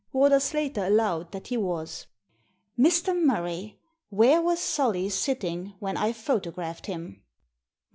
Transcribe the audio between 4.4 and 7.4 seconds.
was Solly sitting when I photographed him?"